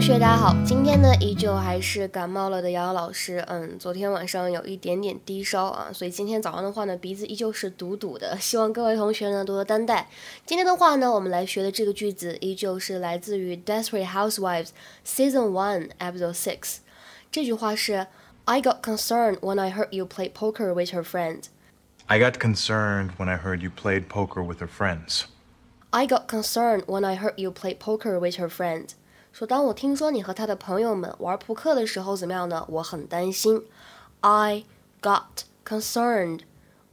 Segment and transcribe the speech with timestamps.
[0.00, 10.08] 学，大家好，今天呢依旧还是感冒了的瑶瑶老师，嗯，昨天晚上有一点点低烧啊，所以今天早上的话呢鼻子依旧是堵堵的，希望各位同学呢多多担待。
[10.46, 14.68] 今天的话呢，我们来学的这个句子依旧是来自于《Desperate Housewives》
[15.04, 16.76] Season One Episode Six，
[17.30, 18.06] 这句话是
[18.46, 21.46] I got concerned when I heard you play poker with her friends。
[22.06, 25.24] I got concerned when I heard you played poker with her friends.
[25.90, 28.94] I got concerned when I heard you play poker with her friends。
[29.38, 32.66] 说当我听说你和他的朋友们玩扑克的时候，怎么样呢？
[32.68, 33.64] 我很担心。
[34.20, 34.64] I
[35.00, 36.40] got concerned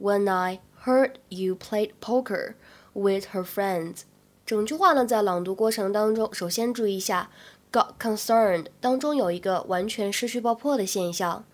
[0.00, 2.54] when I heard you played poker
[2.92, 4.02] with her friends。
[4.46, 7.30] 整句话呢，在朗读过程当中，首先注意一下
[7.72, 11.44] ，got concerned 当中有一个完全失去爆破的现象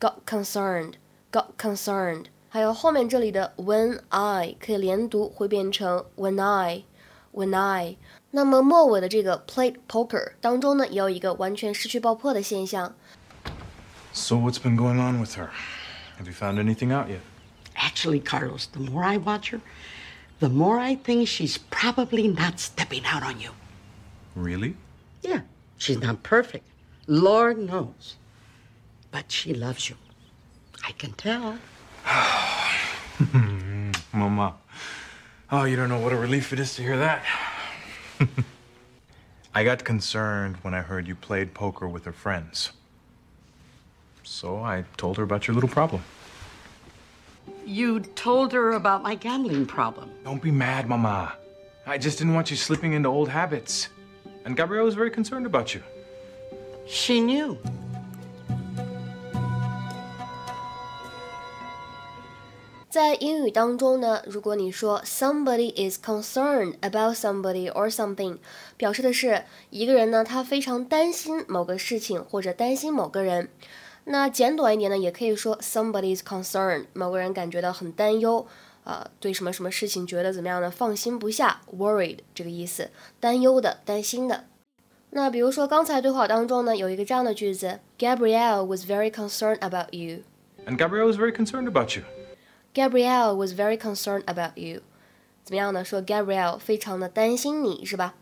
[0.00, 2.24] ，got concerned，got concerned。
[2.48, 6.82] 还有后面这里的 when I 可以连读，会变成 when I
[7.33, 7.97] I，when I。
[8.31, 12.93] 那么末尾的这个 played poker 当中呢，也有一个完全失去爆破的现象。
[14.13, 15.49] So what's been going on with her?
[16.17, 17.21] Have you found anything out yet?
[17.75, 19.61] Actually, Carlos, the more I watch her,
[20.39, 23.51] the more I think she's probably not stepping out on you.
[24.35, 24.75] Really?
[25.21, 25.41] Yeah,
[25.77, 26.65] she's not perfect.
[27.07, 28.17] Lord knows.
[29.09, 29.95] But she loves you.
[30.83, 31.59] I can tell.
[34.11, 34.55] Mama.
[35.54, 37.22] Oh, you don't know what a relief it is to hear that.
[39.54, 42.72] I got concerned when I heard you played poker with her friends.
[44.22, 46.02] So I told her about your little problem.
[47.66, 50.10] You told her about my gambling problem.
[50.24, 51.34] Don't be mad, Mama.
[51.86, 53.90] I just didn't want you slipping into old habits.
[54.46, 55.82] And Gabrielle was very concerned about you.
[56.86, 57.58] She knew.
[62.91, 68.37] 在英语当中呢，如果你说 somebody is concerned about somebody or something，
[68.77, 73.49] 表示的是一个人呢，他非常担心某个事情或者担心某个人。
[74.05, 78.47] 那简短一点呢，也可以说 somebody is concerned，某个人感觉到很担忧，
[78.85, 80.71] 呃，对什么什么事情觉得怎么样呢？
[80.71, 82.89] 放心不下，worried 这个意思，
[83.19, 84.45] 担忧的、担心的。
[85.09, 92.03] 那比如说刚才对话当中呢，有一个这样的句子：Gabrielle was very concerned about you。And Gabrielle was very concerned about you.
[92.73, 94.81] Gabrielle was very concerned about you，
[95.43, 95.83] 怎么样呢？
[95.83, 98.13] 说 Gabrielle 非常的担心你是吧？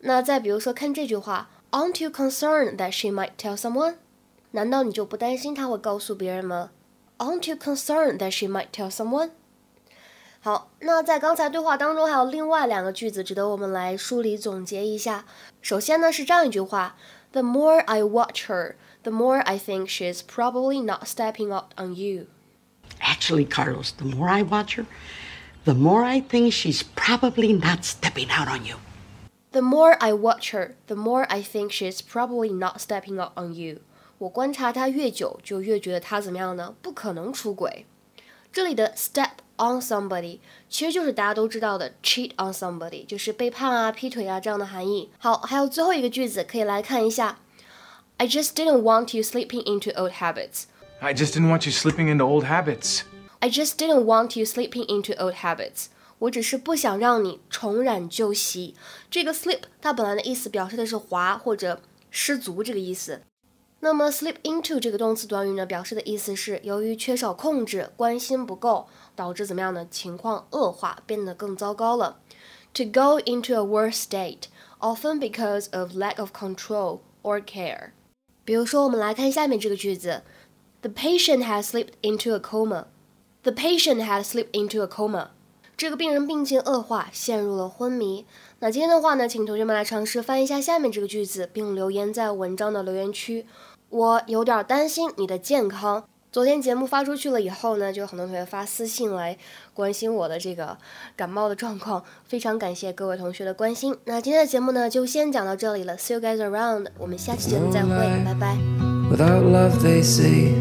[0.00, 3.94] 那再比如说看这句话，Aren't you concerned that she might tell someone？
[4.50, 6.70] 难道你就不担心她会告诉别人吗？
[7.18, 9.30] Aren't you concerned that she might tell someone？
[10.40, 15.24] 好，那在刚才对话当中还有另外两个句子值得我们来梳理总结一下。
[15.60, 16.96] 首先呢是这样一句话：
[17.30, 18.74] The more I watch her,
[19.04, 22.26] the more I think she's probably not stepping up on you。
[23.16, 24.86] Actually, Carlos, the more I watch her,
[25.64, 28.76] the more I think she's probably not stepping out on you.
[29.52, 33.54] The more I watch her, the more I think she's probably not stepping out on
[33.54, 33.80] you.
[34.18, 36.74] 我观察她越久，就越觉得她怎么样呢？
[36.80, 37.86] 不可能出轨。
[38.52, 45.10] 这里的 step on somebody 其实就是大家都知道的 cheat on somebody，就是背叛啊、劈腿啊这样的含义。
[45.18, 47.38] 好，还有最后一个句子可以来看一下。
[48.18, 50.64] I just didn't want you slipping into old habits.
[51.00, 53.02] I just didn't want you slipping into old habits.
[53.40, 55.86] I just didn't want you slipping into old habits.
[56.20, 58.76] 我只是不想让你重染旧习。
[59.10, 63.22] 这个 slip 它本来的意思表示的是滑或者失足这个意思。
[63.80, 68.86] 那么 slip into 这个动词短语呢，表示的意思是由于缺少控制、关心不够，
[69.16, 72.20] 导致怎么样的情况恶化，变得更糟糕了。
[72.74, 74.44] To go into a worse state,
[74.78, 77.90] often because of lack of control or care.
[78.44, 80.22] 比如说，我们来看下面这个句子。
[80.87, 82.85] The patient has slipped into a coma.
[83.43, 85.31] The patient had slipped into a coma.
[85.75, 88.25] 这个病人病情恶化，陷入了昏迷。
[88.59, 93.45] 那今天的话呢，请同学们来尝试翻译一下下面这个句子，并留言在文章的留言区。
[93.89, 96.05] 我有点担心你的健康。
[96.31, 99.37] 昨天节目发出去了以后呢，就有很多同学发私信来
[99.73, 100.77] 关心我的这个
[101.17, 103.93] 感冒的状况，非常感谢各位同学的关心。
[104.05, 105.97] 那今天的节目呢，就先讲到这里了。
[105.97, 107.89] See you guys around，我们下期节目再会，
[108.23, 108.76] 拜拜。
[109.09, 110.51] Without love, they say,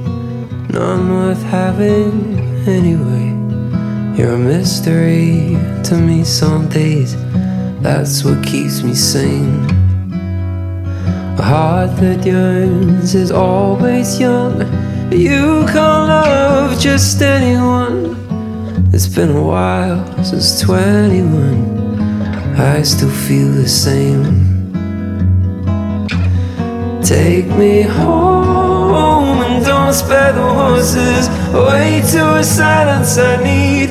[0.71, 2.39] none worth having
[2.69, 3.35] anyway.
[4.17, 7.17] You're a mystery to me some days,
[7.83, 9.65] that's what keeps me sane.
[11.39, 14.61] A heart that yearns is always young.
[15.13, 18.17] You can't love just anyone.
[18.93, 22.57] It's been a while since 21.
[22.57, 24.46] I still feel the same.
[27.07, 31.29] Take me home and don't spare the horses.
[31.55, 33.91] Away to a silence I need.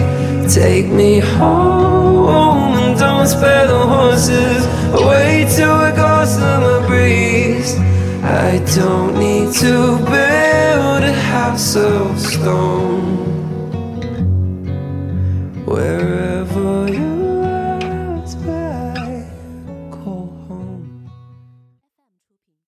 [0.49, 4.65] Take me home and don't spare the horses.
[4.93, 7.75] Away to a gossamer breeze.
[8.21, 13.15] I don't need to build a house of stone.
[15.63, 16.14] Where